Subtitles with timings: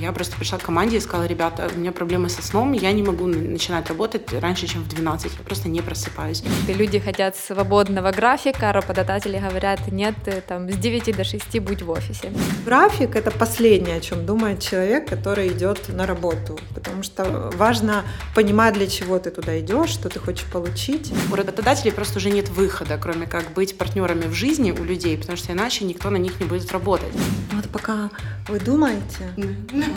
[0.00, 3.02] Я просто пришла к команде и сказала, ребята, у меня проблемы со сном, я не
[3.02, 6.42] могу начинать работать раньше, чем в 12, я просто не просыпаюсь.
[6.68, 10.14] Люди хотят свободного графика, работодатели говорят, нет,
[10.48, 12.32] там, с 9 до 6 будь в офисе.
[12.64, 18.04] График— это последнее, о чем думает человек, который идет на работу, потому что важно
[18.34, 21.12] понимать, для чего ты туда идешь, что ты хочешь получить.
[21.30, 25.36] У работодателей просто уже нет выхода, кроме как быть партнерами в жизни у людей, потому
[25.36, 27.12] что иначе никто на них не будет работать.
[27.52, 28.10] Вот пока
[28.48, 29.32] вы думаете,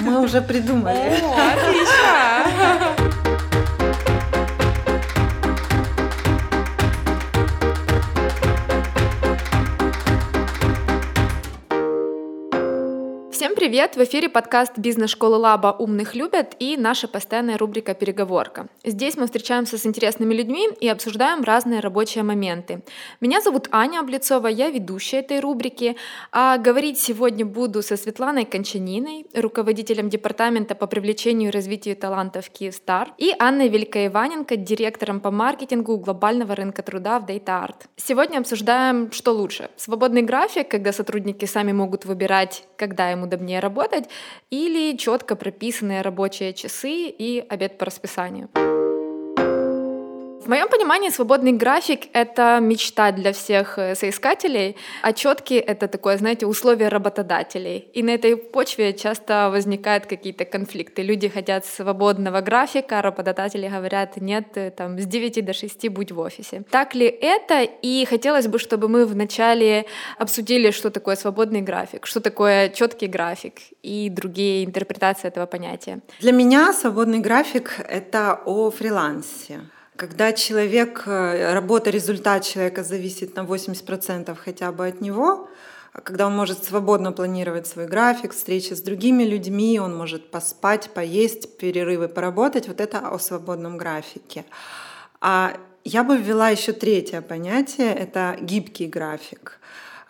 [0.02, 1.22] мы уже придумали.
[1.22, 3.27] О, отлично!
[13.58, 13.96] Привет!
[13.96, 15.76] В эфире подкаст «Бизнес-школы Лаба.
[15.80, 18.68] Умных любят» и наша постоянная рубрика «Переговорка».
[18.86, 22.84] Здесь мы встречаемся с интересными людьми и обсуждаем разные рабочие моменты.
[23.20, 25.96] Меня зовут Аня Облицова, я ведущая этой рубрики,
[26.32, 33.10] а говорить сегодня буду со Светланой Кончаниной, руководителем департамента по привлечению и развитию талантов Киевстар,
[33.18, 37.74] и Анной Великоиваненко, директором по маркетингу глобального рынка труда в Data.
[37.96, 39.72] Сегодня обсуждаем, что лучше.
[39.78, 44.10] Свободный график, когда сотрудники сами могут выбирать, когда ему удобнее работать,
[44.50, 48.50] или четко прописанные рабочие часы и обед по расписанию.
[50.40, 56.18] В моем понимании свободный график— это мечта для всех э, соискателей, а четкий— это такое,
[56.18, 57.90] знаете, условие работодателей.
[57.94, 61.02] И на этой почве часто возникают какие-то конфликты.
[61.02, 66.12] Люди хотят свободного графика, а работодатели говорят, нет, э, там, с 9 до 6 будь
[66.12, 66.64] в офисе.
[66.72, 67.64] Так ли это?
[67.64, 69.86] И хотелось бы, чтобы мы вначале
[70.18, 76.00] обсудили, что такое свободный график, что такое четкий график и другие интерпретации этого понятия.
[76.22, 79.62] Для меня свободный график— это о фрилансе.
[79.98, 85.50] Когда человек, э, работа, результат человека зависит на 80% хотя бы от него,
[86.04, 91.58] когда он может свободно планировать свой график, встречи с другими людьми, он может поспать, поесть,
[91.58, 94.46] перерывы поработать, вот это о свободном графике.
[95.20, 99.60] А я бы ввела еще третье понятие, это гибкий график.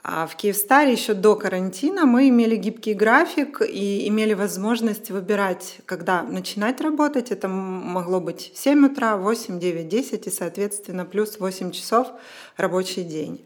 [0.10, 6.24] А в Киевстаре еще до карантина мы имели гибкий график и имели возможность выбирать, когда
[6.24, 7.30] начинать работать.
[7.30, 12.08] Это могло быть 7 утра, 8, 9, 10 и, соответственно, плюс 8 часов
[12.56, 13.46] рабочий день.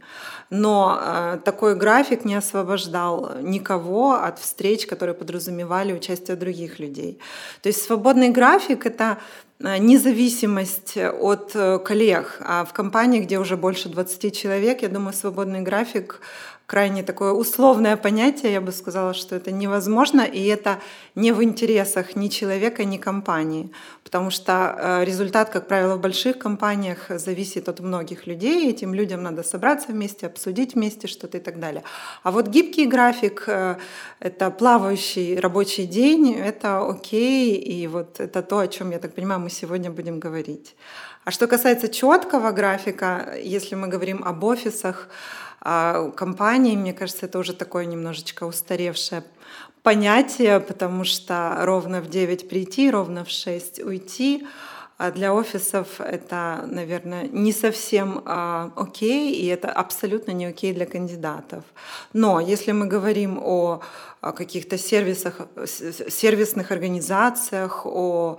[0.52, 7.18] Но э, такой график не освобождал никого от встреч, которые подразумевали участие других людей.
[7.64, 9.18] То есть свободный график— это
[9.80, 12.38] независимость от э, коллег.
[12.42, 16.22] А в компании, где уже больше 20 человек, я думаю, свободный график
[16.66, 20.80] крайне такое условное понятие, я бы сказала, что это невозможно, и это
[21.16, 23.72] не в интересах ни человека, ни компании,
[24.04, 29.22] потому что э, результат, как правило, в больших компаниях зависит от многих людей, этим людям
[29.22, 31.84] надо собраться вместе, обсудить вместе что-то и так далее.
[32.24, 33.76] А вот гибкий график, э,
[34.20, 39.42] это плавающий рабочий день, это окей, и вот это то, о чем, я так понимаю,
[39.42, 40.76] мы сегодня будем говорить.
[41.24, 45.08] А что касается четкого графика, если мы говорим об офисах,
[45.62, 49.24] а компании, мне кажется, это уже такое немножечко устаревшее
[49.84, 54.48] понятие, потому что ровно в 9 прийти, ровно в 6 уйти.
[54.98, 60.86] А для офисов это, наверное, не совсем а, окей, и это абсолютно не окей для
[60.86, 61.64] кандидатов.
[62.14, 63.82] Но если мы говорим о,
[64.22, 68.38] о каких-то сервисах, сервисных организациях, о,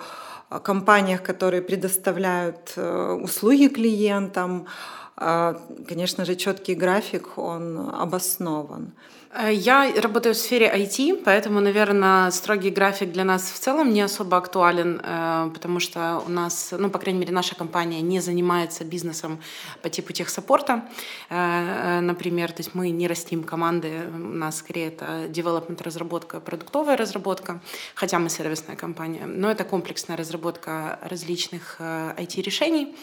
[0.63, 4.67] компаниях, которые предоставляют э, услуги клиентам,
[5.15, 8.93] конечно же, четкий график, он обоснован.
[9.35, 14.03] Э, я работаю в сфере IT, поэтому, наверное, строгий график для нас в целом не
[14.03, 18.85] особо актуален, э, потому что у нас, ну, по крайней мере, наша компания не занимается
[18.85, 19.39] бизнесом
[19.83, 20.83] по типу техсаппорта,
[21.31, 26.97] э, например, то есть мы не растим команды, у нас скорее это development разработка, продуктовая
[26.97, 27.61] разработка,
[27.95, 32.95] хотя мы сервисная компания, но это комплексная разработка различных IT-решений.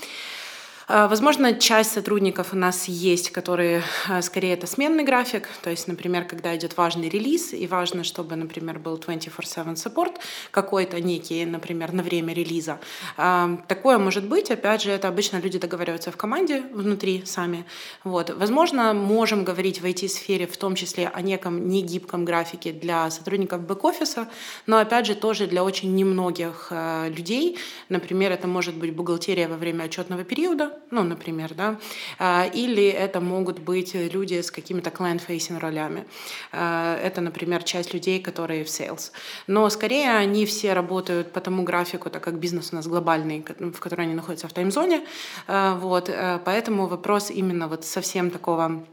[0.92, 5.88] А, возможно, часть сотрудников у нас есть, которые а, скорее это сменный график, то есть,
[5.88, 10.16] например, когда идет важный релиз, и важно, чтобы, например, был 24-7 support
[10.50, 12.80] какой-то некий, например, на время релиза.
[13.18, 17.66] А, такое может быть, опять же, это обычно люди договариваются в команде внутри сами.
[18.04, 18.32] Вот.
[18.32, 24.28] Возможно, можем говорить в IT-сфере в том числе о неком негибком графике для сотрудников бэк-офиса,
[24.66, 26.74] но, опять же, тоже для очень немногих
[27.10, 27.60] людей.
[27.90, 31.80] Например, это может быть бухгалтерия во время отчетного периода, ну, например, да,
[32.18, 36.06] а, или это могут быть люди с какими-то client-facing ролями.
[36.52, 39.12] А, это, например, часть людей, которые в sales.
[39.48, 43.80] Но скорее они все работают по тому графику, так как бизнес у нас глобальный, в
[43.80, 45.06] котором они находятся в таймзоне,
[45.48, 46.10] а, вот,
[46.46, 48.84] поэтому вопрос именно вот совсем такого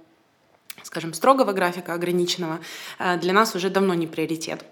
[0.86, 2.60] скажем, строгого графика, ограниченного,
[2.98, 4.64] э, для нас уже давно не приоритет.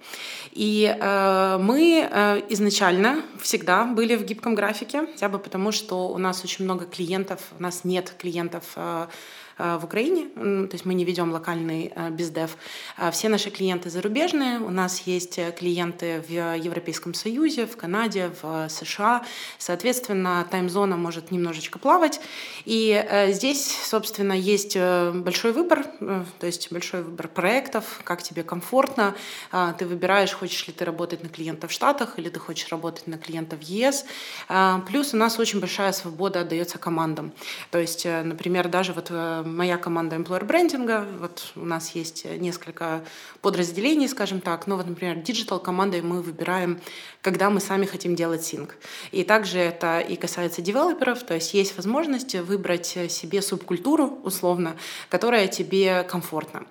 [0.52, 6.19] И э, мы э, изначально всегда были в гибком графике, хотя бы потому, что у
[6.19, 9.06] нас очень много клиентов, у нас нет клиентов э,
[9.58, 12.56] в Украине, то есть мы не ведем локальный э, бездев.
[12.96, 18.30] А все наши клиенты зарубежные, у нас есть э, клиенты в Европейском Союзе, в Канаде,
[18.42, 19.24] в США,
[19.58, 22.20] соответственно, таймзона может немножечко плавать,
[22.64, 29.14] и здесь, собственно, есть большой выбор, то есть большой выбор проектов, как тебе комфортно,
[29.50, 33.06] а, ты выбираешь, хочешь ли ты работать на клиентов в Штатах или ты хочешь работать
[33.06, 34.04] на клиентов в ЕС,
[34.48, 37.32] а, плюс у нас очень большая свобода отдается командам,
[37.70, 39.10] то есть, например, даже вот
[39.44, 43.05] моя команда employer брендинга, вот у нас есть несколько
[43.41, 46.81] подразделений, скажем так, но вот, например, digital командой мы выбираем,
[47.23, 48.76] когда мы сами хотим делать sync.
[49.12, 54.76] И также это и касается девелоперов, то есть есть возможность выбрать себе субкультуру, условно,
[55.08, 56.64] которая тебе комфортна.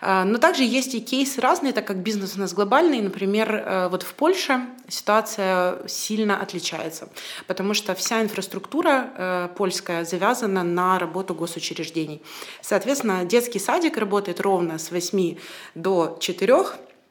[0.00, 3.00] А, но также есть и кейсы разные, так как бизнес у нас глобальный.
[3.00, 7.08] Например, э, вот в Польше ситуация сильно отличается,
[7.46, 12.15] потому что вся инфраструктура э, польская завязана на работу госучреждений.
[12.60, 15.36] Соответственно, детский садик работает ровно с 8
[15.74, 16.56] до 4,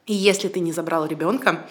[0.06, 1.66] и если ты не забрал ребенка,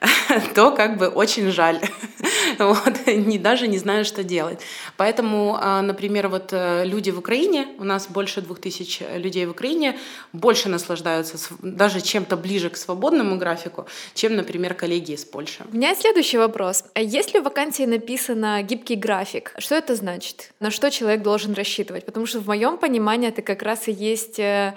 [0.54, 1.80] то как бы очень жаль.
[2.58, 4.60] вот, не, даже не знаю, что делать.
[4.96, 9.50] Поэтому, а, например, вот э, люди в Украине, у нас больше двух тысяч людей в
[9.50, 9.98] Украине,
[10.32, 15.64] больше наслаждаются даже чем-то ближе к свободному графику, чем, например, коллеги из Польши.
[15.72, 16.84] У меня следующий вопрос.
[16.94, 20.52] А если в вакансии написано гибкий график, что это значит?
[20.60, 22.04] На что человек должен рассчитывать?
[22.04, 24.74] Потому что в моем понимании это как раз и есть э,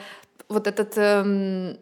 [0.47, 1.77] вот этот эм,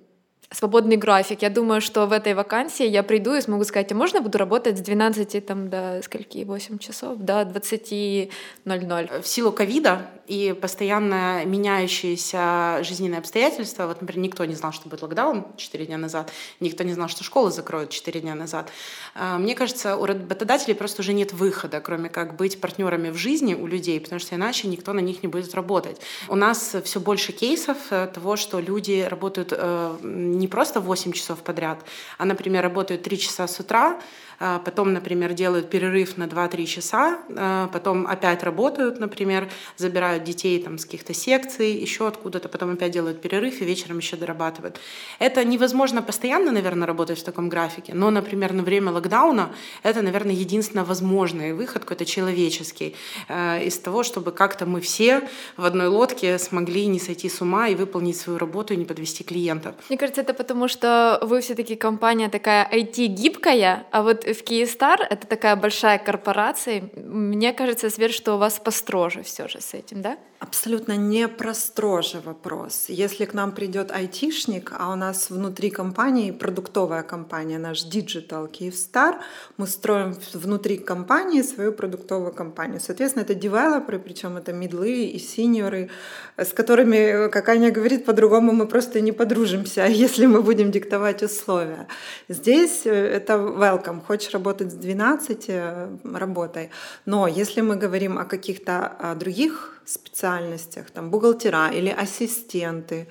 [0.51, 1.44] свободный график.
[1.44, 4.78] Я думаю, что в этой вакансии я приду и смогу сказать, а можно буду работать
[4.78, 9.22] с 12 там, до скольки, 8 часов, до 20.00.
[9.22, 15.01] В силу ковида и постоянно меняющиеся жизненные обстоятельства, вот, например, никто не знал, что будет
[15.01, 18.72] локдаун 4 дня назад, никто не знал, что школы закроют 4 дня назад.
[19.16, 23.56] А, мне кажется, у работодателей просто уже нет выхода, кроме как быть партнерами в жизни
[23.56, 26.00] у людей, потому что иначе никто на них не будет работать.
[26.28, 29.98] У нас все больше кейсов э, того, что люди работают э,
[30.40, 31.86] не просто 8 часов подряд,
[32.18, 34.00] а, например, работают 3 часа с утра,
[34.40, 40.78] потом, например, делают перерыв на 2-3 часа, а, потом опять работают, например, забирают детей там,
[40.78, 44.80] с каких-то секций, еще откуда-то, потом опять делают перерыв и вечером еще дорабатывают.
[45.20, 49.50] Это невозможно постоянно, наверное, работать в таком графике, но, например, на время локдауна
[49.84, 52.96] это, наверное, единственно возможный выход, какой-то человеческий,
[53.28, 55.28] а, из того, чтобы как-то мы все
[55.58, 59.24] в одной лодке смогли не сойти с ума и выполнить свою работу и не подвести
[59.24, 59.76] клиентов.
[59.90, 65.28] Мне кажется, это потому, что вы все-таки компания такая IT-гибкая, а вот в Киевстар это
[65.28, 66.90] такая большая корпорация.
[66.96, 70.18] Мне кажется, Свет, что у вас построже все же с этим, да?
[70.40, 72.86] Абсолютно не про строже вопрос.
[72.88, 79.16] Если к нам придет айтишник, а у нас внутри компании продуктовая компания, наш Digital Kyivstar,
[79.58, 82.80] мы строим внутри компании свою продуктовую компанию.
[82.80, 85.90] Соответственно, это девелоперы, причем это медлы и синьоры,
[86.38, 91.88] с которыми, как Аня говорит, по-другому мы просто не подружимся, если мы будем диктовать условия.
[92.30, 94.02] Здесь э, это welcome.
[94.08, 96.70] Хочешь работать с 12, э, работай.
[97.06, 103.08] Но если мы говорим о каких-то других специальностях, там бухгалтера или ассистенты.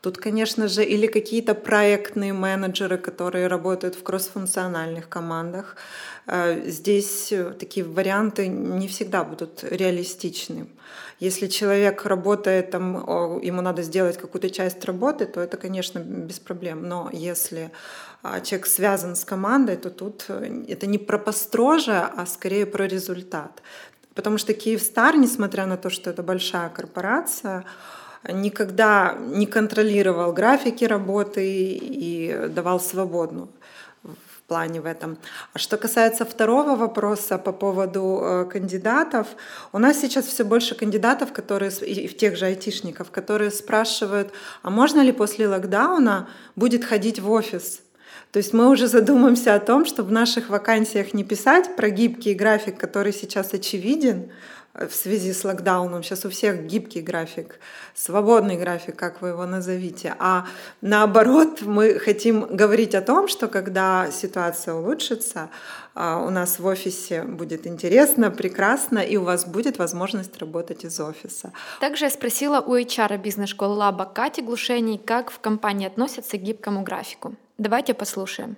[0.00, 5.76] Тут, конечно же, или какие-то проектные менеджеры, которые работают в кроссфункциональных командах.
[6.26, 10.66] Э, здесь э, такие варианты не всегда будут реалистичны.
[11.20, 12.94] Если человек работает, там,
[13.42, 16.88] ему надо сделать какую-то часть работы, то это, конечно, без проблем.
[16.88, 17.70] Но если
[18.22, 22.86] а, человек связан с командой, то тут э, это не про построже, а скорее про
[22.86, 23.62] результат.
[24.14, 27.64] Потому что Киевстар, несмотря на то, что это большая корпорация,
[28.28, 33.48] никогда не контролировал графики работы и давал свободную
[34.02, 35.16] в плане в этом.
[35.52, 39.28] А что касается второго вопроса по поводу э, кандидатов,
[39.72, 44.70] у нас сейчас все больше кандидатов, которые и в тех же айтишников, которые спрашивают, а
[44.70, 47.82] можно ли после локдауна будет ходить в офис?
[48.32, 52.34] То есть мы уже задумаемся о том, чтобы в наших вакансиях не писать про гибкий
[52.34, 54.30] график, который сейчас очевиден
[54.74, 56.04] э, в связи с локдауном.
[56.04, 57.58] Сейчас у всех гибкий график,
[57.94, 60.14] свободный график, как вы его назовите.
[60.20, 60.46] А
[60.80, 65.50] наоборот, мы хотим говорить о том, что когда ситуация улучшится,
[65.94, 71.00] а, у нас в офисе будет интересно, прекрасно, и у вас будет возможность работать из
[71.00, 71.52] офиса.
[71.80, 76.82] Также я спросила у HR бизнес-школы Лаба Кати Глушений, как в компании относятся к гибкому
[76.82, 77.34] графику.
[77.60, 78.56] Давайте послушаем.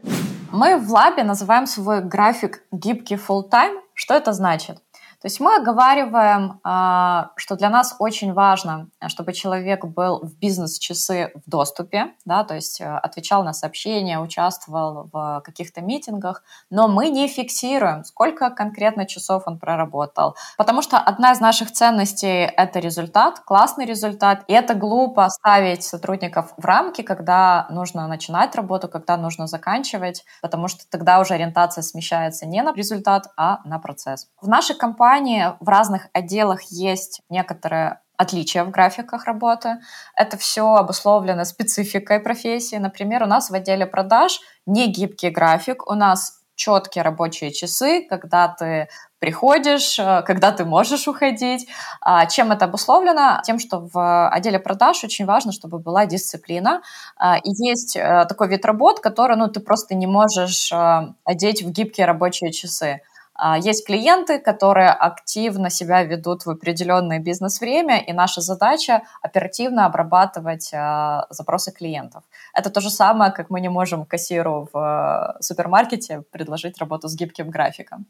[0.53, 3.81] Мы в Лабе называем свой график гибкий full time.
[3.95, 4.79] Что это значит?
[5.23, 11.31] То есть мы оговариваем, а, что для нас очень важно, чтобы человек был в бизнес-часы
[11.47, 17.09] в доступе, да, то есть э, отвечал на сообщения, участвовал в каких-то митингах, но мы
[17.09, 23.39] не фиксируем, сколько конкретно часов он проработал, потому что одна из наших ценностей— это результат,
[23.39, 29.47] классный результат, и это глупо ставить сотрудников в рамки, когда нужно начинать работу, когда нужно
[29.47, 34.27] заканчивать, потому что тогда уже ориентация смещается не на результат, а на процесс.
[34.41, 35.12] В нашей компании
[35.61, 39.79] в разных отделах есть некоторые отличия в графиках работы.
[40.17, 42.77] Это все обусловлено спецификой профессии.
[42.77, 48.49] Например, у нас в отделе продаж не гибкий график, у нас четкие рабочие часы, когда
[48.49, 48.89] ты
[49.19, 51.69] приходишь, э, когда ты можешь уходить.
[52.01, 53.41] А чем это обусловлено?
[53.45, 56.83] Тем, что в отделе продаж очень важно, чтобы была дисциплина.
[57.17, 61.63] А, и есть э, такой вид работ, который ну, ты просто не можешь э, одеть
[61.63, 63.01] в гибкие рабочие часы.
[63.45, 70.71] А, есть клиенты, которые активно себя ведут в определенное бизнес-время, и наша задача оперативно обрабатывать
[70.73, 72.23] а, запросы клиентов.
[72.55, 77.17] Это то же самое, как мы не можем кассиру в а, супермаркете предложить работу с
[77.17, 78.07] гибким графиком.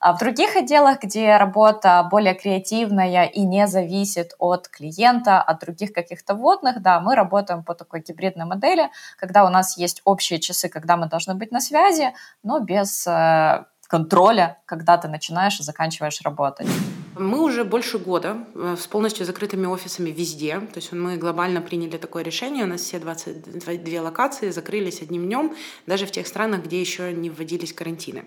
[0.00, 5.94] А в других отделах, где работа более креативная и не зависит от клиента, от других
[5.94, 10.68] каких-то водных, да, мы работаем по такой гибридной модели, когда у нас есть общие часы,
[10.68, 12.12] когда мы должны быть на связи,
[12.42, 16.68] но без э, контроля, когда ты начинаешь и заканчиваешь работать.
[17.16, 20.60] Мы уже больше года э, с полностью закрытыми офисами везде.
[20.60, 22.64] То есть мы глобально приняли такое решение.
[22.64, 25.54] У нас все 22 локации закрылись одним днем,
[25.86, 28.24] даже в тех странах, где еще не вводились карантины.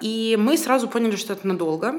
[0.00, 1.92] И мы сразу поняли, что это надолго.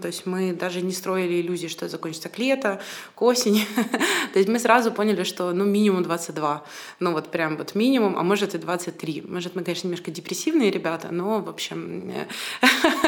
[0.00, 2.78] То есть мы даже не строили иллюзии, что это закончится к лету,
[3.14, 3.66] к осени.
[4.32, 6.64] То есть мы сразу поняли, что ну минимум 22.
[7.00, 9.24] Ну вот прям вот минимум, а может и 23.
[9.28, 12.12] Может мы, конечно, немножко депрессивные ребята, но в общем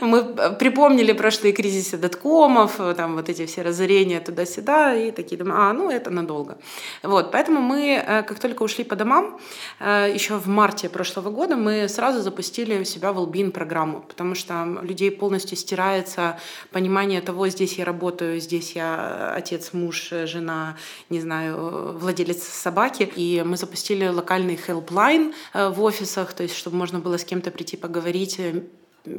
[0.00, 0.24] мы
[0.58, 5.90] припомнили прошлые кризисы доткомов, там вот эти все разорения туда-сюда, и такие думаем, а, ну
[5.90, 6.58] это надолго.
[7.02, 9.38] Вот, поэтому мы, э, как только ушли по домам,
[9.80, 14.78] э, еще в марте прошлого года мы сразу запустили у себя Wellbeing программу, потому что
[14.82, 16.38] людей полностью стирается
[16.72, 20.76] понимание того, здесь я работаю, здесь я отец, муж, жена,
[21.10, 26.98] не знаю, владелец собаки, и мы запустили локальный э, в офисах, то есть чтобы можно
[26.98, 28.40] было с кем-то прийти поговорить,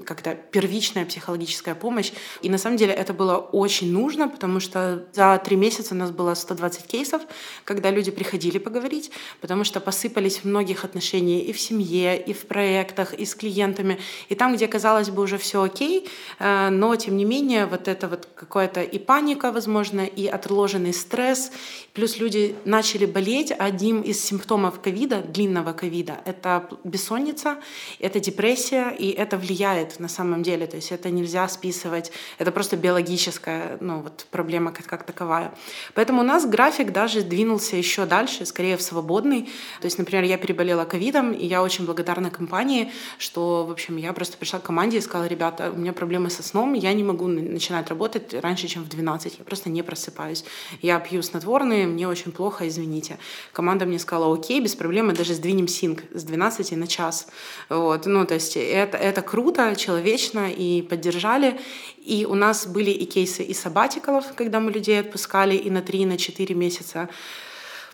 [0.05, 2.11] как-то первичная психологическая помощь.
[2.41, 6.11] И на самом деле это было очень нужно, потому что за три месяца у нас
[6.11, 7.21] было 120 кейсов,
[7.63, 12.45] когда люди приходили поговорить, потому что посыпались в многих отношениях и в семье, и в
[12.47, 13.99] проектах, и с клиентами.
[14.29, 16.07] И там, где, казалось бы, уже все окей,
[16.39, 21.51] э, но тем не менее вот это вот какая-то и паника, возможно, и отложенный стресс,
[21.93, 23.51] плюс люди начали болеть.
[23.57, 27.57] Одним из симптомов ковида, длинного ковида, это бессонница,
[27.99, 30.67] это депрессия, и это влияет влияет на самом деле.
[30.67, 35.53] То есть это нельзя списывать, это просто биологическая ну, вот, проблема как, как таковая.
[35.93, 39.43] Поэтому у нас график даже двинулся еще дальше, скорее в свободный.
[39.81, 44.13] То есть, например, я переболела ковидом, и я очень благодарна компании, что, в общем, я
[44.13, 47.27] просто пришла к команде и сказала, ребята, у меня проблемы со сном, я не могу
[47.27, 50.43] начинать работать раньше, чем в 12, я просто не просыпаюсь.
[50.81, 53.17] Я пью снотворные, мне очень плохо, извините.
[53.53, 57.27] Команда мне сказала, окей, без проблем, мы даже сдвинем синк с 12 на час.
[57.69, 58.05] Вот.
[58.05, 61.59] Ну, то есть это, это круто, человечно и поддержали.
[62.03, 65.99] И у нас были и кейсы и сабатикалов, когда мы людей отпускали и на 3,
[65.99, 67.09] и на 4 месяца.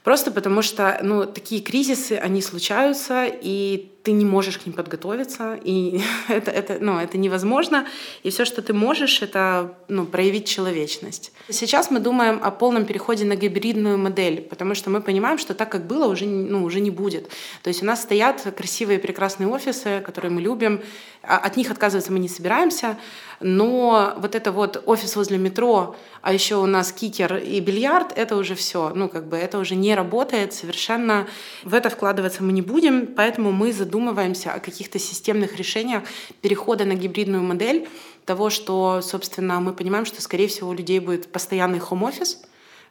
[0.04, 5.58] Просто потому что ну, такие кризисы, они случаются, и ты не можешь к ним подготовиться,
[5.64, 7.88] и это, это, ну, это невозможно.
[8.24, 11.32] И все, что ты можешь, это ну, проявить человечность.
[11.50, 15.72] Сейчас мы думаем о полном переходе на гибридную модель, потому что мы понимаем, что так,
[15.72, 17.30] как было, уже, ну, уже не будет.
[17.62, 20.82] То есть у нас стоят красивые, прекрасные офисы, которые мы любим,
[21.24, 22.98] от них отказываться мы не собираемся,
[23.40, 28.36] но вот это вот офис возле метро, а еще у нас кикер и бильярд, это
[28.36, 31.28] уже все, ну как бы это уже не работает совершенно.
[31.64, 36.04] В это вкладываться мы не будем, поэтому мы задумываемся о каких-то системных решениях
[36.42, 37.88] перехода на гибридную модель
[38.26, 42.40] того, что, собственно, мы понимаем, что, скорее всего, у людей будет постоянный хом-офис,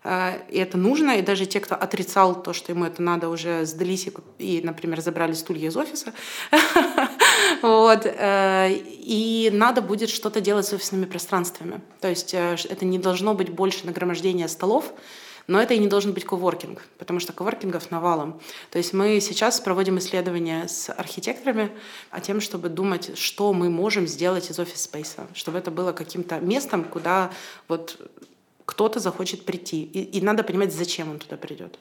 [0.05, 3.65] Э, и это нужно, и даже те, кто отрицал то, что ему это надо, уже
[3.67, 6.13] сдались и, и например, забрали стулья из офиса.
[7.63, 8.05] вот.
[8.05, 11.81] Э, и надо будет что-то делать с офисными пространствами.
[12.01, 14.93] То есть э, это не должно быть больше нагромождения столов,
[15.47, 18.41] но это и не должен быть коворкинг, потому что коворкингов навалом.
[18.71, 21.71] То есть мы сейчас проводим исследования с архитекторами
[22.11, 26.85] о тем, чтобы думать, что мы можем сделать из офис-спейса, чтобы это было каким-то местом,
[26.85, 27.31] куда
[27.69, 27.99] вот
[28.65, 29.83] кто-то захочет прийти.
[29.83, 31.79] И, и надо понимать, зачем он туда придет.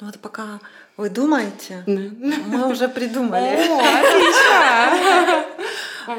[0.00, 0.60] Ну вот пока
[0.96, 3.56] вы думаете, мы уже придумали.
[3.68, 5.44] О, отлично!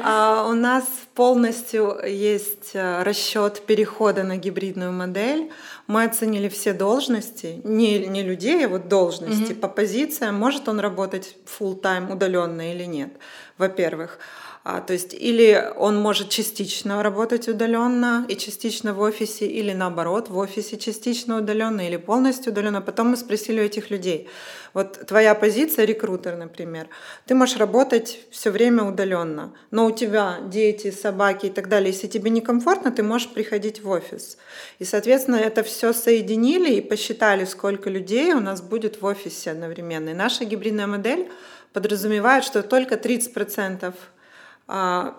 [0.04, 0.84] А, у нас
[1.14, 5.50] полностью есть э, расчет перехода на гибридную модель.
[5.88, 9.58] Мы оценили все должности, не, не людей, а вот должности mm-hmm.
[9.58, 10.36] по позициям.
[10.36, 13.10] Может он работать full time удаленно или нет,
[13.58, 14.20] во-первых.
[14.62, 20.28] А, то есть или он может частично работать удаленно и частично в офисе, или наоборот,
[20.28, 22.82] в офисе частично удаленно или полностью удаленно.
[22.82, 24.28] Потом мы спросили у этих людей,
[24.74, 26.88] вот твоя позиция рекрутер, например,
[27.26, 32.06] ты можешь работать все время удаленно, но у тебя дети, собаки и так далее, если
[32.06, 34.36] тебе некомфортно, ты можешь приходить в офис.
[34.78, 40.10] И, соответственно, это все соединили и посчитали, сколько людей у нас будет в офисе одновременно.
[40.10, 41.30] И наша гибридная модель
[41.72, 43.92] подразумевает, что только 30% а,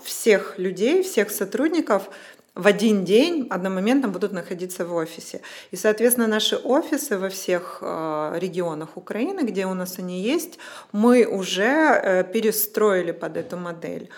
[0.03, 2.09] всех людей, всех сотрудников
[2.53, 5.41] в один день одномоментно будут находиться в офисе.
[5.71, 10.59] И, соответственно, наши офисы во всех а, регионах Украины, где у нас они есть,
[10.91, 14.09] мы уже э, перестроили под эту модель.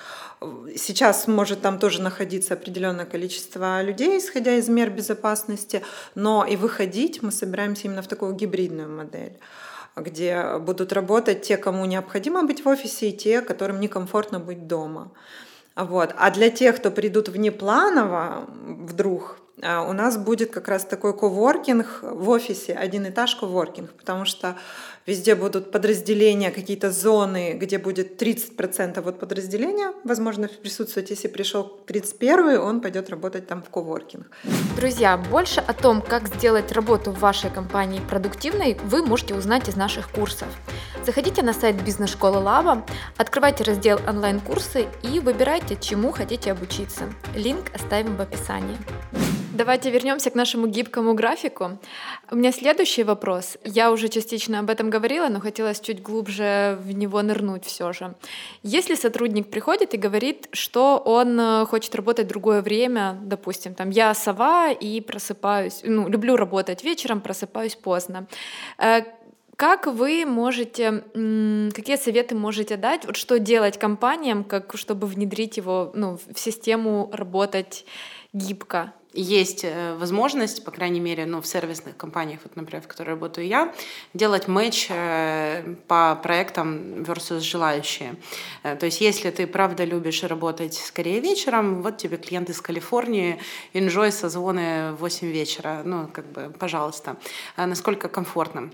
[0.76, 5.84] Сейчас может там тоже находиться определенное количество людей, исходя из мер безопасности,
[6.16, 9.38] но и выходить мы собираемся именно в такую гибридную модель
[9.96, 15.12] где будут работать те, кому необходимо быть в офисе, и те, которым некомфортно быть дома.
[15.76, 16.14] Вот.
[16.18, 22.00] А для тех, кто придут внепланово вдруг, а, у нас будет как раз такой коворкинг
[22.02, 24.56] в офисе, один этаж коворкинг, потому что
[25.06, 31.10] Везде будут подразделения, какие-то зоны, где будет 30% вот подразделения, возможно, присутствовать.
[31.10, 34.26] Если пришел 31 он пойдет работать там в коворкинг.
[34.78, 39.76] Друзья, больше о том, как сделать работу в вашей компании продуктивной, вы можете узнать из
[39.76, 40.48] наших курсов.
[41.06, 42.86] Заходите на сайт бизнес-школы Лаба,
[43.18, 47.04] открывайте раздел онлайн-курсы и выбирайте, чему хотите обучиться.
[47.36, 48.78] Линк оставим в описании.
[49.54, 51.78] Давайте вернемся к нашему гибкому графику.
[52.32, 53.58] У меня следующий вопрос.
[53.64, 58.14] Я уже частично об этом говорила, но хотелось чуть глубже в него нырнуть все же.
[58.64, 64.14] Если сотрудник приходит и говорит, что он э, хочет работать другое время, допустим, там я
[64.14, 68.28] сова и просыпаюсь, ну, люблю работать вечером, просыпаюсь поздно.
[68.78, 69.02] Э,
[69.56, 71.04] как вы можете,
[71.76, 77.10] какие советы можете дать, вот что делать компаниям, как, чтобы внедрить его ну, в систему
[77.14, 77.86] работать
[78.34, 78.94] гибко?
[79.14, 83.48] Есть э, возможность, по крайней мере, ну, в сервисных компаниях, вот, например, в которой работаю
[83.48, 83.74] я,
[84.14, 88.16] делать матч э, по проектам versus желающие.
[88.64, 93.40] Э, то есть, если ты правда любишь работать скорее вечером, вот тебе клиент из Калифорнии,
[93.74, 97.18] enjoy созвоны в 8 вечера, ну, как бы, пожалуйста,
[97.58, 98.72] насколько комфортно.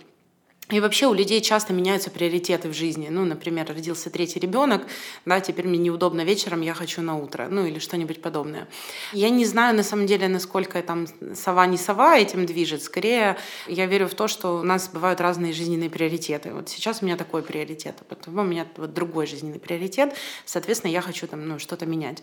[0.72, 3.08] И вообще у людей часто меняются приоритеты в жизни.
[3.10, 4.84] Ну, например, родился третий ребенок,
[5.26, 8.68] да, теперь мне неудобно вечером, я хочу на утро, ну или что-нибудь подобное.
[9.12, 12.84] Я не знаю на самом деле, насколько там сова не сова этим движет.
[12.84, 16.54] Скорее, я верю в то, что у нас бывают разные жизненные приоритеты.
[16.54, 20.14] Вот сейчас у меня такой приоритет, а потом у меня вот другой жизненный приоритет.
[20.46, 22.22] Соответственно, я хочу там ну, что-то менять.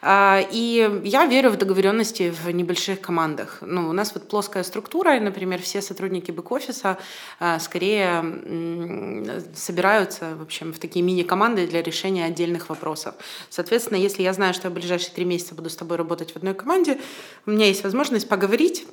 [0.00, 3.58] А, и я верю в договоренности в небольших командах.
[3.60, 6.96] Ну, у нас вот плоская структура, например, все сотрудники бэк-офиса,
[7.38, 13.14] а, скорее скорее собираются в общем, в такие мини-команды для решения отдельных вопросов.
[13.50, 16.36] Соответственно, если я знаю, что я в ближайшие три месяца буду с тобой работать в
[16.36, 17.00] одной команде,
[17.44, 18.86] у меня есть возможность поговорить,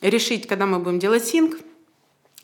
[0.00, 1.58] решить, когда мы будем делать синк,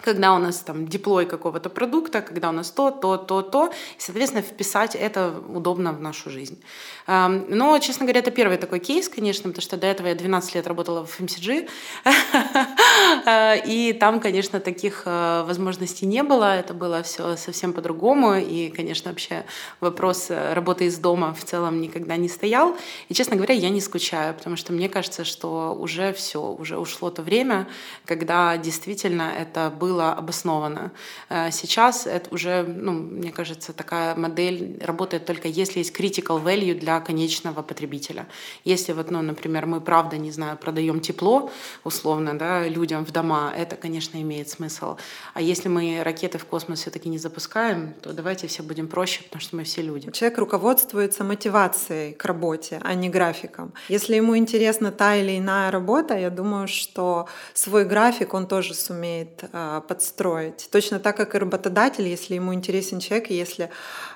[0.00, 4.00] когда у нас там диплой какого-то продукта, когда у нас то, то, то, то, и,
[4.00, 6.62] соответственно, вписать это удобно в нашу жизнь.
[7.06, 10.66] Но, честно говоря, это первый такой кейс, конечно, потому что до этого я 12 лет
[10.66, 11.68] работала в FMCG,
[13.66, 19.10] и там, конечно, таких э, возможностей не было, это было все совсем по-другому, и, конечно,
[19.10, 19.44] вообще
[19.80, 22.76] вопрос э, работы из дома в целом никогда не стоял,
[23.08, 27.10] и, честно говоря, я не скучаю, потому что мне кажется, что уже все, уже ушло
[27.10, 27.66] то время,
[28.04, 30.90] когда действительно это было было обосновано.
[31.30, 36.74] Э, сейчас это уже, ну, мне кажется, такая модель работает только если есть critical value
[36.74, 38.26] для конечного потребителя.
[38.64, 41.50] Если вот, ну, например, мы правда, не знаю, продаем тепло,
[41.84, 44.96] условно, да, людям в дома, это, конечно, имеет смысл.
[45.34, 49.40] А если мы ракеты в космос все-таки не запускаем, то давайте все будем проще, потому
[49.40, 50.10] что мы все люди.
[50.12, 53.72] Человек руководствуется мотивацией к работе, а не графиком.
[53.88, 59.44] Если ему интересна та или иная работа, я думаю, что свой график он тоже сумеет
[59.52, 60.68] э, подстроить.
[60.70, 63.70] Точно так, как и работодатель, если ему интересен человек, если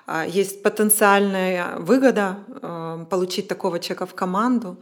[0.07, 4.79] а, есть потенциальная выгода а, получить такого человека в команду,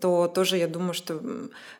[0.00, 1.20] то тоже я думаю, что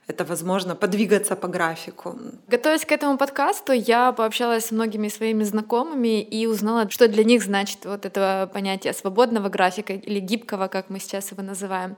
[0.07, 2.19] это возможно подвигаться по графику.
[2.47, 7.43] Готовясь к этому подкасту, я пообщалась с многими своими знакомыми и узнала, что для них
[7.43, 11.97] значит вот это понятие свободного графика или гибкого, как мы сейчас его называем.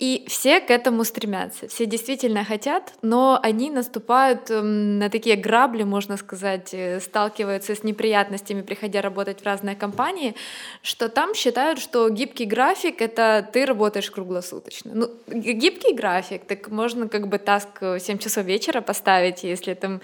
[0.00, 5.82] И все к этому стремятся, все действительно хотят, но они наступают эм, на такие грабли,
[5.82, 10.34] можно сказать, э, сталкиваются с неприятностями, приходя работать в разные компании,
[10.80, 14.92] что там считают, что гибкий график— это ты работаешь круглосуточно.
[14.94, 20.00] Ну, гибкий график, так можно как бы таск в 7 часов вечера поставить, если там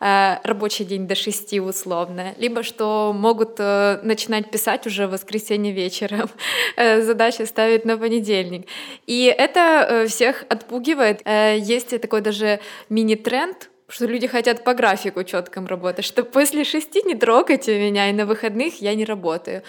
[0.00, 5.72] э, рабочий день до 6 условно, либо что могут э, начинать писать уже в воскресенье
[5.72, 6.28] вечером,
[6.76, 8.66] э, задачи ставить на понедельник.
[9.06, 11.20] И это э, всех отпугивает.
[11.24, 17.02] Э, есть такой даже мини-тренд, что люди хотят по графику четком работать, что после шести
[17.02, 19.62] не трогайте меня, и на выходных я не работаю.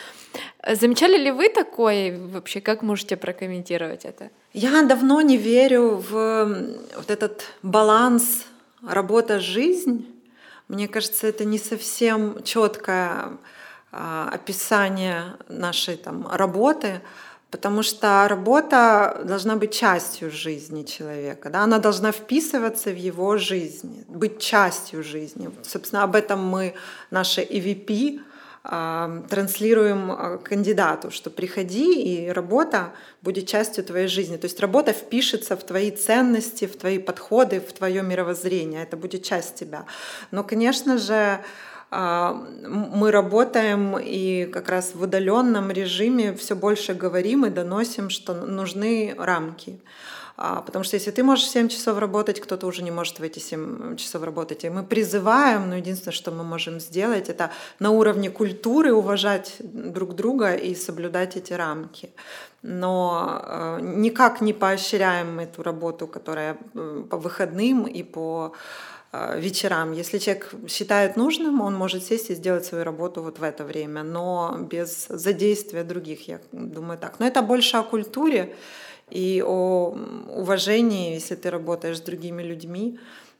[0.67, 2.61] Замечали ли вы такое вообще?
[2.61, 4.29] Как можете прокомментировать это?
[4.53, 6.45] Я давно не верю в
[6.95, 8.45] вот этот баланс
[8.87, 10.07] работа-жизнь.
[10.67, 13.37] Мне кажется, это не совсем четкое
[13.91, 17.01] а, описание нашей там, работы.
[17.57, 21.49] Потому что работа должна быть частью жизни человека.
[21.49, 21.63] Да?
[21.63, 25.49] Она должна вписываться в его жизнь, быть частью жизни.
[25.63, 26.75] Собственно, об этом мы,
[27.09, 28.19] наше EVP,
[28.63, 32.93] а, транслируем а, кандидату, что приходи, и работа
[33.23, 34.37] будет частью твоей жизни.
[34.37, 38.83] То есть работа впишется в твои ценности, в твои подходы, в твое мировоззрение.
[38.83, 39.85] Это будет часть тебя.
[40.29, 41.39] Но, конечно же,
[41.89, 49.15] мы работаем и как раз в удаленном режиме все больше говорим и доносим, что нужны
[49.17, 49.79] рамки.
[50.39, 53.39] А, потому что если ты можешь 7 часов работать, кто-то уже не может в эти
[53.39, 54.65] 7 часов работать.
[54.65, 60.13] И мы призываем, но единственное, что мы можем сделать, это на уровне культуры уважать друг
[60.13, 62.11] друга и соблюдать эти рамки.
[62.61, 68.53] Но э, никак не поощряем эту работу, которая э, по выходным и по
[69.13, 69.93] вечерам.
[69.93, 74.03] Если человек считает нужным, он может сесть и сделать свою работу вот в это время,
[74.03, 77.19] но без задействия других, я думаю так.
[77.19, 78.55] Но это больше о культуре
[79.09, 79.95] и о
[80.29, 82.99] уважении, если ты работаешь с другими людьми.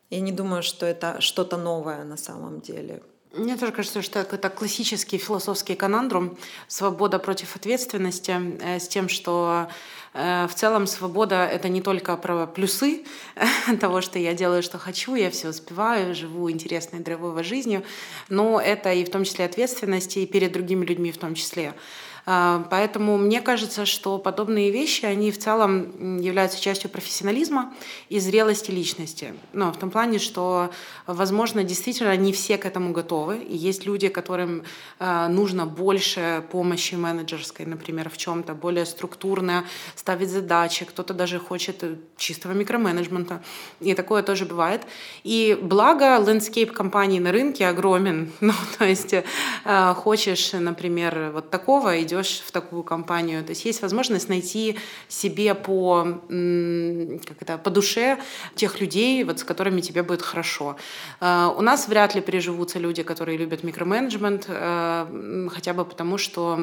[0.10, 3.02] Я не думаю, что это что-то новое на самом деле.
[3.34, 6.38] Мне тоже кажется, что это классический философский конандрум
[6.68, 9.68] «свобода против ответственности» э, с тем, что
[10.14, 13.04] э, в целом свобода— это не только про плюсы
[13.82, 17.84] того, что я делаю, что хочу, я все успеваю, живу интересной драйвовой жизнью,
[18.30, 21.74] но это и в том числе ответственность и перед другими людьми в том числе.
[22.30, 27.74] А, поэтому мне кажется, что подобные вещи, они в целом являются частью профессионализма
[28.10, 29.34] и зрелости личности.
[29.54, 30.70] Но в том плане, что,
[31.06, 33.38] возможно, действительно не все к этому готовы.
[33.38, 34.64] И есть люди, которым
[35.00, 39.64] а, нужно больше помощи менеджерской, например, в чем-то более структурно
[39.96, 40.84] ставить задачи.
[40.84, 41.82] Кто-то даже хочет
[42.18, 43.42] чистого микроменеджмента.
[43.80, 44.82] И такое тоже бывает.
[45.24, 48.34] И благо, landscape компаний на рынке огромен.
[48.48, 49.14] Ну, то есть
[49.66, 53.44] а, хочешь, например, вот такого, идешь идешь в такую компанию.
[53.44, 54.78] То есть есть возможность найти
[55.08, 56.04] себе по,
[57.28, 58.20] как это, по душе
[58.56, 60.76] тех людей, вот, с которыми тебе будет хорошо.
[61.22, 66.60] Э, у нас вряд ли приживутся люди, которые любят микроменеджмент, э, хотя бы потому, что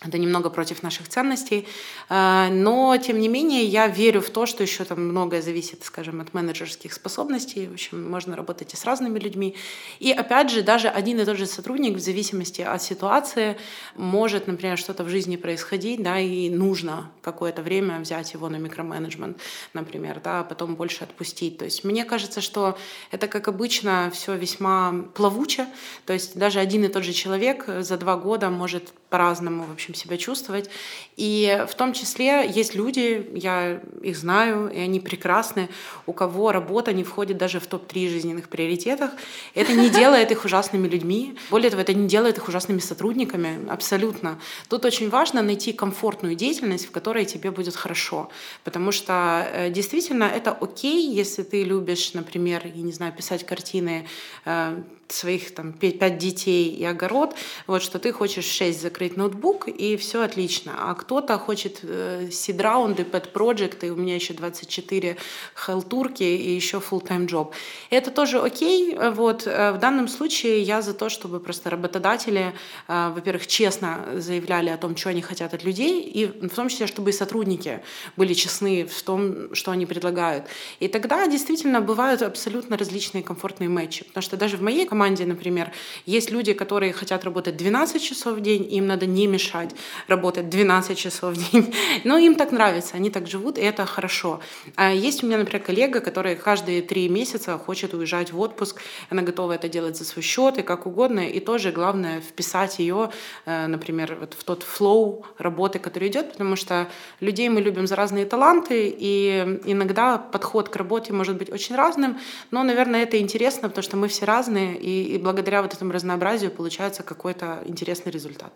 [0.00, 1.66] это немного против наших ценностей,
[2.08, 6.20] э, но тем не менее я верю в то, что еще там многое зависит, скажем,
[6.20, 7.66] от менеджерских способностей.
[7.66, 9.56] В общем, можно работать и с разными людьми.
[9.98, 13.56] И опять же, даже один и тот же сотрудник в зависимости от ситуации
[13.96, 19.38] может, например, что-то в жизни происходить, да, и нужно какое-то время взять его на микроменеджмент,
[19.74, 21.58] например, да, а потом больше отпустить.
[21.58, 22.78] То есть мне кажется, что
[23.10, 25.66] это, как обычно, все весьма плавуче.
[26.06, 29.94] То есть даже один и тот же человек за два года может по-разному, в общем,
[29.94, 30.70] себя чувствовать.
[31.16, 35.68] И в том числе есть люди, я их знаю, и они прекрасны,
[36.06, 39.10] у кого работа не входит даже в топ-3 жизненных приоритетах.
[39.54, 41.36] Это не делает их ужасными людьми.
[41.50, 43.68] Более того, это не делает их ужасными сотрудниками.
[43.70, 44.38] Абсолютно.
[44.68, 48.28] Тут очень важно найти комфортную деятельность, в которой тебе будет хорошо.
[48.64, 54.06] Потому что э, действительно это окей, если ты любишь, например, я не знаю, писать картины
[54.44, 57.34] э, своих там пять детей и огород,
[57.66, 62.28] вот что ты хочешь в 6 закрыть ноутбук и все отлично, а кто-то хочет э,
[62.30, 65.16] сид-раунды, пэт-проекты, и у меня еще 24
[65.54, 67.52] халтурки и еще full-time job.
[67.90, 72.52] Это тоже окей, вот э, в данном случае я за то, чтобы просто работодатели,
[72.86, 76.86] э, во-первых, честно заявляли о том, что они хотят от людей, и в том числе,
[76.86, 77.80] чтобы и сотрудники
[78.16, 80.44] были честны в том, что они предлагают.
[80.80, 85.26] И тогда действительно бывают абсолютно различные комфортные матчи, потому что даже в моей команде команде,
[85.26, 85.70] например,
[86.06, 89.70] есть люди, которые хотят работать 12 часов в день, им надо не мешать
[90.08, 91.72] работать 12 часов в день.
[92.04, 94.40] Но им так нравится, они так живут, и это хорошо.
[94.74, 98.80] А есть у меня, например, коллега, которая каждые три месяца хочет уезжать в отпуск,
[99.10, 103.10] она готова это делать за свой счет и как угодно, и тоже главное вписать ее,
[103.46, 106.88] э, например, вот в тот флоу работы, который идет, потому что
[107.20, 112.18] людей мы любим за разные таланты, и иногда подход к работе может быть очень разным,
[112.50, 116.50] но, наверное, это интересно, потому что мы все разные, и, и благодаря вот этому разнообразию
[116.50, 118.52] получается какой-то интересный результат.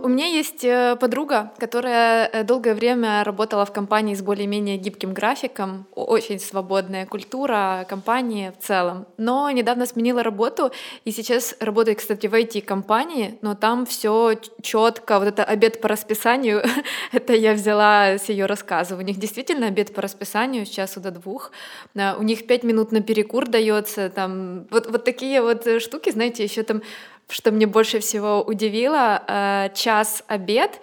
[0.00, 5.12] У меня есть э, подруга, которая э, долгое время работала в компании с более-менее гибким
[5.12, 10.70] графиком, очень свободная культура компании в целом, но недавно сменила работу
[11.04, 16.62] и сейчас работает, кстати, в IT-компании, но там все четко, вот это обед по расписанию,
[17.12, 18.94] это я взяла с ее рассказа.
[18.96, 21.50] У них действительно обед по расписанию с часу до двух,
[21.94, 26.62] у них пять минут на перекур дается, там вот, вот такие вот штуки, знаете, еще
[26.62, 26.82] там
[27.28, 30.80] что мне больше всего удивило, э, час обед,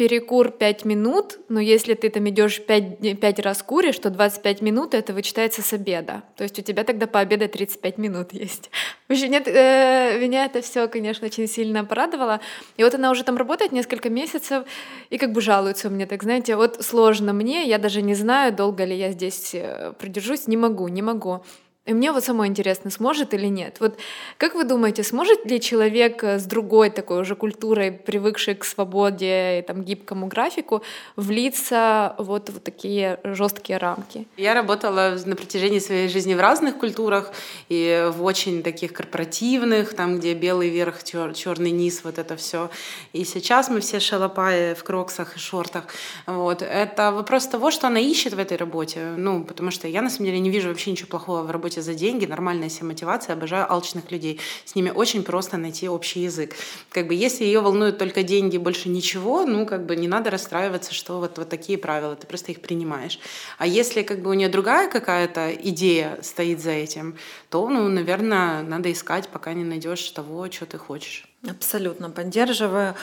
[0.00, 4.94] перекур 5 минут, но если ты там идешь 5, 5 раз куришь, то 25 минут
[4.94, 6.22] это вычитается с обеда.
[6.36, 8.70] То есть у тебя тогда по обеда 35 минут есть.
[9.08, 12.40] Вообще нет, э, меня это все, конечно, очень сильно порадовало.
[12.78, 14.64] И вот она уже там работает несколько месяцев
[15.10, 18.84] и как бы жалуется мне, так знаете, вот сложно мне, я даже не знаю, долго
[18.84, 21.42] ли я здесь э, продержусь, не могу, не могу.
[21.90, 23.78] И мне вот самое интересно, сможет или нет.
[23.80, 23.98] Вот
[24.38, 29.58] как вы думаете, сможет ли человек э, с другой такой уже культурой, привыкший к свободе
[29.58, 30.82] и там, гибкому графику,
[31.16, 34.28] влиться вот в такие жесткие рамки?
[34.36, 37.32] Я работала на протяжении своей жизни в разных культурах
[37.68, 42.70] и в очень таких корпоративных, там, где белый верх, чер- черный низ, вот это все.
[43.12, 45.86] И сейчас мы все шалопаи в кроксах и шортах.
[46.26, 46.62] Вот.
[46.62, 49.14] Это вопрос того, что она ищет в этой работе.
[49.16, 51.82] Ну, потому что я, на самом деле, не вижу вообще ничего плохого в работе работе
[51.82, 54.40] за деньги, нормальная себе мотивация, обожаю алчных людей.
[54.64, 56.54] С ними очень просто найти общий язык.
[56.90, 60.92] Как бы если ее волнуют только деньги, больше ничего, ну как бы не надо расстраиваться,
[60.92, 63.18] что вот, вот такие правила, ты просто их принимаешь.
[63.58, 67.14] А если как бы у нее другая какая-то идея стоит за этим,
[67.48, 71.30] то, ну, наверное, надо искать, пока не найдешь того, что ты хочешь.
[71.48, 72.94] Абсолютно поддерживаю.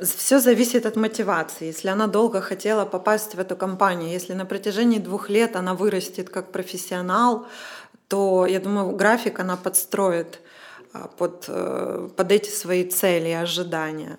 [0.00, 1.66] Все зависит от мотивации.
[1.66, 6.30] Если она долго хотела попасть в эту компанию, если на протяжении двух лет она вырастет
[6.30, 7.46] как профессионал,
[8.12, 10.40] то, я думаю, график она подстроит
[10.92, 14.18] а, под, э, под эти свои цели и ожидания.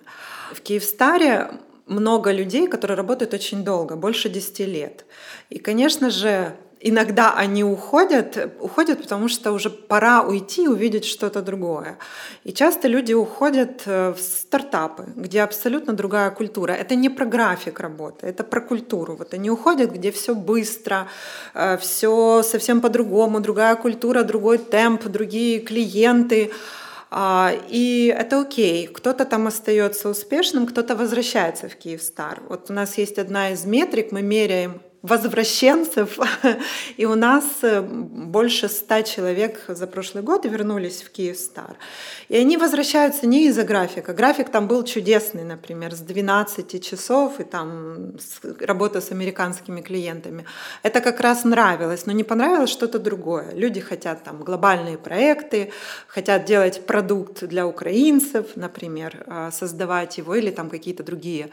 [0.52, 1.52] В Киевстаре
[1.86, 5.04] много людей, которые работают очень долго, больше 10 лет.
[5.48, 11.42] И, конечно же, иногда они уходят, уходят, потому что уже пора уйти и увидеть что-то
[11.42, 11.96] другое.
[12.44, 16.72] И часто люди уходят э, в стартапы, где абсолютно другая культура.
[16.72, 19.16] Это не про график работы, это про культуру.
[19.16, 21.08] Вот они уходят, где все быстро,
[21.54, 26.50] э, все совсем по-другому, другая культура, другой темп, другие клиенты.
[27.10, 28.88] А, и это окей.
[28.88, 32.42] Кто-то там остается успешным, кто-то возвращается в Киевстар.
[32.48, 36.18] Вот у нас есть одна из метрик, мы меряем возвращенцев,
[36.96, 41.76] и у нас э, больше ста человек за прошлый год вернулись в Киевстар.
[42.30, 44.14] И они возвращаются не из-за графика.
[44.14, 48.16] График там был чудесный, например, с 12 часов и там
[48.60, 50.46] работа с американскими клиентами.
[50.82, 53.52] Это как раз нравилось, но не понравилось что-то другое.
[53.54, 55.70] Люди хотят там глобальные проекты,
[56.08, 61.50] хотят делать продукт для украинцев, например, а, создавать его или там какие-то другие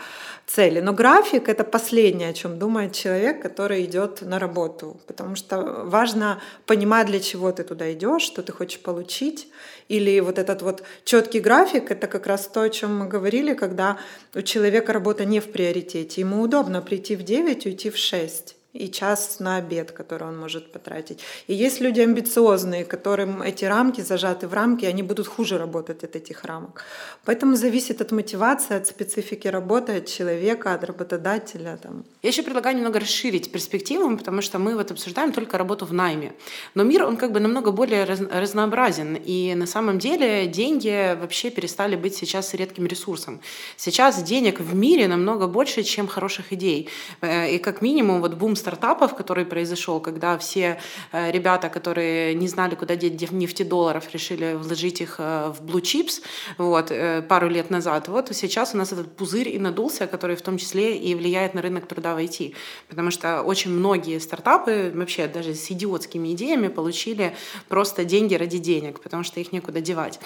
[0.48, 0.80] цели.
[0.80, 6.42] Но график— это последнее, о чем думает человек, который идет на работу, потому что важно
[6.66, 9.48] понимать, для чего ты туда идешь, что ты хочешь получить.
[9.90, 13.98] Или вот этот вот четкий график, это как раз то, о чем мы говорили, когда
[14.36, 16.22] у человека работа не в приоритете.
[16.22, 20.72] Ему удобно прийти в 9, уйти в 6 и час на обед, который он может
[20.72, 21.20] потратить.
[21.48, 26.16] И есть люди амбициозные, которым эти рамки зажаты в рамки, они будут хуже работать от
[26.16, 26.84] этих рамок.
[27.26, 31.78] Поэтому зависит от мотивации, от специфики работы, от человека, от работодателя.
[31.84, 32.06] Там.
[32.22, 36.32] Я еще предлагаю немного расширить перспективу, потому что мы вот обсуждаем только работу в найме.
[36.74, 39.16] Но мир, он как бы намного более раз, разнообразен.
[39.16, 43.42] И на самом деле деньги вообще перестали быть сейчас редким ресурсом.
[43.76, 46.88] Сейчас денег в мире намного больше, чем хороших идей.
[47.22, 50.80] Э, и как минимум вот бум стартапов, который произошел, когда все
[51.12, 56.22] э, ребята, которые не знали, куда деть нефтедолларов, решили вложить их э, в Blue Chips
[56.58, 58.08] вот, э, пару лет назад.
[58.08, 61.62] Вот сейчас у нас этот пузырь и надулся, который в том числе и влияет на
[61.62, 62.54] рынок труда в IT.
[62.88, 67.36] Потому что очень многие стартапы, вообще даже с идиотскими идеями, получили
[67.68, 70.20] просто деньги ради денег, потому что их некуда девать.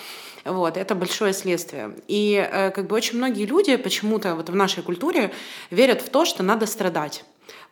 [0.43, 1.95] Вот, это большое следствие.
[2.07, 5.31] И как бы очень многие люди почему-то вот в нашей культуре
[5.71, 7.23] верят в то, что надо страдать.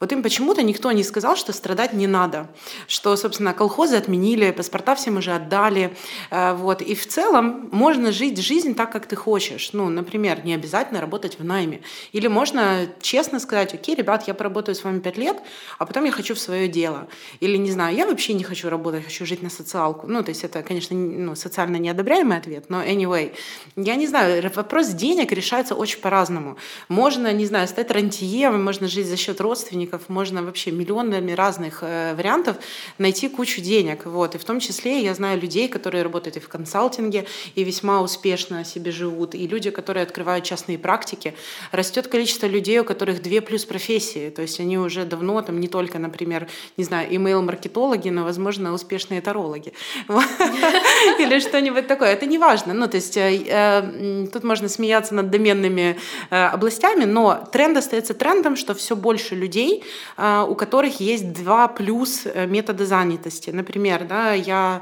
[0.04, 2.50] Вот им почему-то никто не сказал, что страдать не надо,
[2.88, 5.96] что, собственно, колхозы отменили, паспорта всем уже отдали,
[6.30, 9.70] э, вот, и в целом можно жить жизнь так, как ты хочешь.
[9.72, 11.84] Ну, например, не обязательно работать в найме.
[12.12, 15.38] Или можно честно сказать, окей, ребят, я поработаю с вами пять лет,
[15.80, 17.08] а потом я хочу в свое дело.
[17.39, 20.08] Или, не знаю, я вообще не хочу работать, хочу жить на социалку.
[20.08, 23.34] Ну, то есть это, конечно, ну, социально неодобряемый ответ, но anyway.
[23.78, 26.58] Я не знаю, вопрос денег решается очень по-разному.
[26.89, 32.13] Можно, не знаю, стать рантье, можно жить за счет родственников, можно вообще миллионами разных э,
[32.15, 32.58] вариантов
[32.97, 34.06] найти кучу денег.
[34.06, 34.36] Вот.
[34.36, 37.25] И в том числе я знаю людей, которые работают и в консалтинге,
[37.56, 41.34] и весьма успешно себе живут, и люди, которые открывают частные практики.
[41.71, 45.67] Растет количество людей, у которых две плюс профессии, то есть они уже давно там не
[45.67, 49.73] только, например, не знаю, email-маркетологи, но, возможно, успешные тарологи.
[51.19, 52.10] Или что-нибудь такое.
[52.10, 52.73] Это не важно.
[52.73, 55.97] Ну, то есть э, э, тут можно смеяться над доменными
[56.29, 59.83] областями, но тренд остается трендом, что все больше людей,
[60.17, 63.50] а, у которых есть два плюс э, метода занятости.
[63.50, 64.82] Например, да, я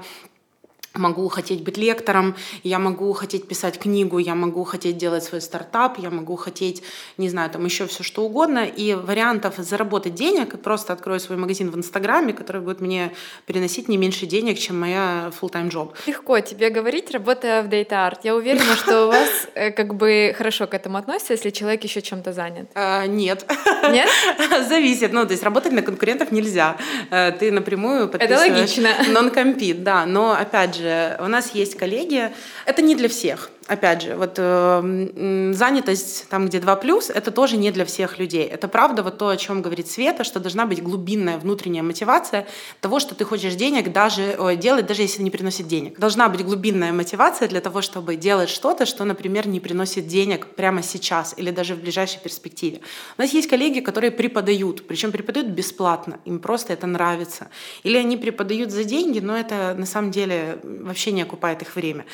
[0.93, 5.97] могу хотеть быть лектором, я могу хотеть писать книгу, я могу хотеть делать свой стартап,
[5.97, 6.84] я могу хотеть,
[7.17, 8.65] не знаю, там еще все что угодно.
[8.65, 13.13] И вариантов заработать денег, просто открою свой магазин в Инстаграме, который будет мне
[13.45, 15.93] переносить не меньше денег, чем моя full-time job.
[16.08, 18.19] Легко тебе говорить, работая в Data Art.
[18.23, 22.01] Я уверена, что у вас э, как бы хорошо к этому относится, если человек еще
[22.01, 22.69] чем-то занят.
[22.75, 23.45] А, нет.
[23.89, 24.10] Нет?
[24.67, 25.13] Зависит.
[25.13, 26.75] Ну, то есть работать на конкурентов нельзя.
[27.12, 28.41] Э, ты напрямую подписываешь...
[28.41, 29.19] Это логично.
[29.19, 30.06] Non-compete, да.
[30.06, 32.32] Но, опять же, же, у нас есть коллеги,
[32.65, 37.56] это не для всех опять же, вот э, занятость там, где 2 плюс, это тоже
[37.56, 38.44] не для всех людей.
[38.44, 42.46] Это правда вот то, о чем говорит Света, что должна быть глубинная внутренняя мотивация
[42.82, 45.98] того, что ты хочешь денег даже о, делать, даже если не приносит денег.
[46.00, 50.84] Должна быть глубинная мотивация для того, чтобы делать что-то, что, например, не приносит денег прямо
[50.84, 52.82] сейчас или даже в ближайшей перспективе.
[53.18, 57.48] У нас есть коллеги, которые преподают, причем преподают бесплатно, им просто это нравится.
[57.84, 62.06] Или они преподают за деньги, но это на самом деле вообще не окупает их время.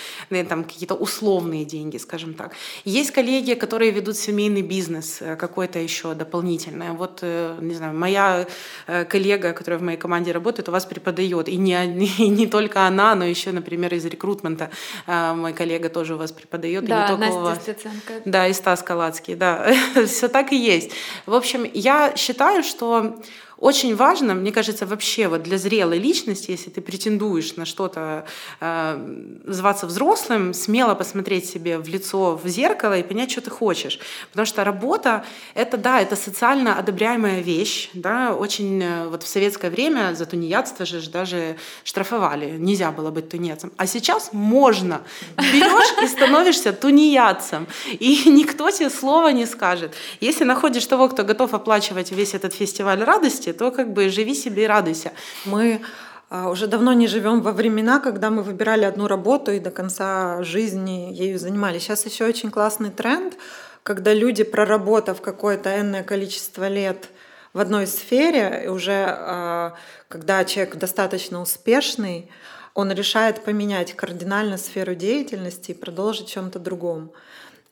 [0.47, 2.51] Там какие-то условные условные деньги, скажем так.
[2.85, 6.91] Есть коллеги, которые ведут семейный бизнес э, какой-то еще дополнительный.
[6.91, 8.45] Вот, э, не знаю, моя
[8.87, 11.49] э, коллега, которая в моей команде работает, у вас преподает.
[11.49, 11.73] И не,
[12.19, 14.69] и не только она, но еще, например, из рекрутмента
[15.07, 16.85] мой коллега тоже у вас преподает.
[16.85, 17.57] Да, и не только Настя у вас.
[17.61, 18.13] Стеценко.
[18.25, 19.73] Да, и Стас Калацкий, да.
[20.05, 20.91] Все так и есть.
[21.25, 23.15] В общем, я считаю, что
[23.59, 28.25] очень важно, мне кажется, вообще вот для зрелой личности, если ты претендуешь на что-то,
[28.59, 33.99] э, зваться взрослым, смело посмотреть себе в лицо в зеркало и понять, что ты хочешь.
[34.29, 37.89] Потому что работа— это, да, это социально одобряемая вещь.
[37.93, 42.57] Да, очень э, вот в советское время за тунеядство же даже штрафовали.
[42.57, 43.71] Нельзя было быть тунецом.
[43.77, 45.01] А сейчас можно.
[45.35, 47.67] Берешь и становишься тунеядцем.
[47.91, 49.93] И никто тебе слова не скажет.
[50.21, 54.35] Если находишь того, кто готов оплачивать весь этот фестиваль радости, радости, то как бы живи
[54.35, 55.11] себе и радуйся.
[55.45, 55.81] Мы
[56.29, 60.43] а, уже давно не живем во времена, когда мы выбирали одну работу и до конца
[60.43, 61.83] жизни ею занимались.
[61.83, 63.37] Сейчас еще очень классный тренд,
[63.83, 67.09] когда люди, проработав какое-то энное количество лет
[67.53, 69.73] в одной сфере, и уже а,
[70.09, 72.29] когда человек достаточно успешный,
[72.73, 77.11] он решает поменять кардинально сферу деятельности и продолжить чем-то другом.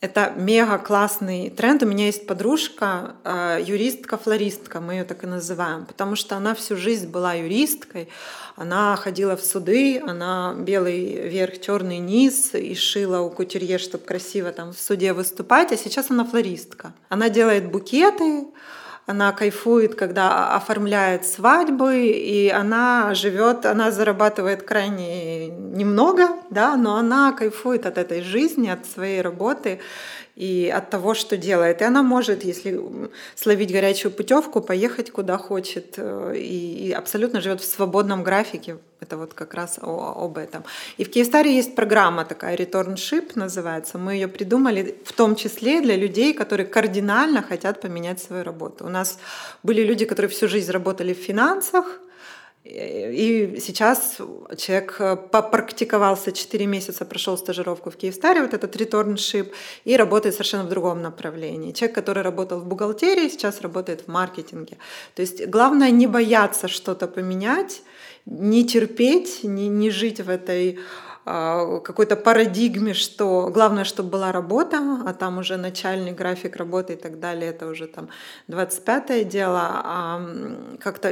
[0.01, 1.81] Это мега классный тренд.
[1.83, 6.75] У меня есть подружка, а, юристка-флористка, мы ее так и называем, потому что она всю
[6.75, 8.09] жизнь была юристкой.
[8.55, 14.51] Она ходила в суды, она белый верх, черный низ и шила у кутюрье, чтобы красиво
[14.51, 15.71] там в суде выступать.
[15.71, 16.93] А сейчас она флористка.
[17.09, 18.45] Она делает букеты,
[19.05, 27.31] она кайфует, когда оформляет свадьбы, и она живет, она зарабатывает крайне немного, да, но она
[27.31, 29.79] кайфует от этой жизни, от своей работы
[30.35, 31.81] и от того, что делает.
[31.81, 32.79] И она может, если
[33.35, 38.77] словить горячую путевку, поехать куда хочет э, и, и абсолютно живет в свободном графике.
[38.99, 40.63] Это вот как раз о, об этом.
[40.97, 43.97] И в Киевстаре есть программа такая, Returnship называется.
[43.97, 48.85] Мы ее придумали в том числе для людей, которые кардинально хотят поменять свою работу.
[48.85, 49.19] У нас
[49.63, 51.99] были люди, которые всю жизнь работали в финансах,
[52.65, 54.17] и сейчас
[54.57, 59.53] человек э, попрактиковался 4 месяца, прошел стажировку в Киевстаре, вот этот ретурншип,
[59.85, 61.73] и работает совершенно в другом направлении.
[61.73, 64.77] Человек, который работал в бухгалтерии, сейчас работает в маркетинге.
[65.13, 67.83] То есть главное не бояться что-то поменять,
[68.25, 70.79] не терпеть, не, не жить в этой
[71.25, 77.19] какой-то парадигме, что главное, чтобы была работа, а там уже начальный график работы и так
[77.19, 78.09] далее, это уже там
[78.47, 80.21] 25-е дело, а
[80.79, 81.09] как-то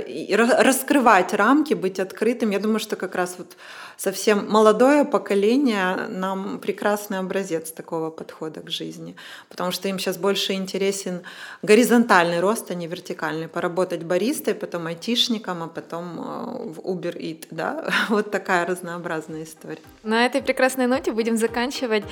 [0.64, 2.52] раскрывать рамки, быть открытым.
[2.52, 3.58] Я думаю, что как раз вот
[4.04, 9.16] совсем молодое поколение нам прекрасный образец такого подхода к жизни,
[9.48, 11.22] потому что им сейчас больше интересен
[11.62, 13.48] горизонтальный рост, а не вертикальный.
[13.48, 17.46] Поработать баристой, потом айтишником, а потом э, в Uber Eat.
[17.52, 17.86] Да?
[18.10, 19.80] Вот такая разнообразная история.
[20.04, 22.04] На этой прекрасной ноте будем заканчивать.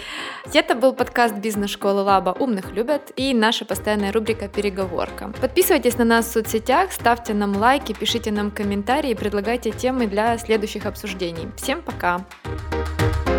[0.53, 5.33] Это был подкаст бизнес-школы Лаба «Умных любят» и наша постоянная рубрика «Переговорка».
[5.41, 10.85] Подписывайтесь на нас в соцсетях, ставьте нам лайки, пишите нам комментарии, предлагайте темы для следующих
[10.85, 11.49] обсуждений.
[11.57, 12.25] Всем пока!
[12.43, 13.30] Пока.